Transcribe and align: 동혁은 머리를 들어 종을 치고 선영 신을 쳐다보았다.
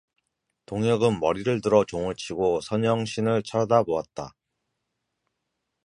동혁은 0.65 1.19
머리를 1.19 1.61
들어 1.61 1.85
종을 1.85 2.15
치고 2.15 2.61
선영 2.61 3.05
신을 3.05 3.43
쳐다보았다. 3.43 4.33